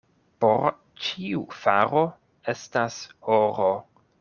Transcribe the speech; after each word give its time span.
Por 0.45 0.63
ĉiu 1.07 1.43
faro 1.65 2.03
estas 2.55 2.99
horo. 3.31 3.71